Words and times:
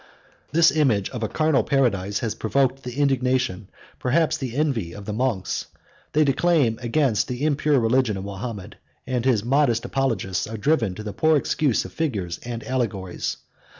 This 0.51 0.71
image 0.71 1.11
of 1.11 1.21
a 1.21 1.27
carnal 1.29 1.63
paradise 1.63 2.17
has 2.21 2.33
provoked 2.33 2.81
the 2.81 2.95
indignation, 2.95 3.69
perhaps 3.99 4.35
the 4.35 4.55
envy, 4.55 4.93
of 4.93 5.05
the 5.05 5.13
monks: 5.13 5.67
they 6.13 6.23
declaim 6.23 6.79
against 6.81 7.27
the 7.27 7.45
impure 7.45 7.79
religion 7.79 8.17
of 8.17 8.25
Mahomet; 8.25 8.77
and 9.05 9.25
his 9.25 9.45
modest 9.45 9.85
apologists 9.85 10.47
are 10.47 10.57
driven 10.57 10.95
to 10.95 11.03
the 11.03 11.13
poor 11.13 11.37
excuse 11.37 11.85
of 11.85 11.93
figures 11.93 12.39
and 12.39 12.63
allegories. 12.63 13.37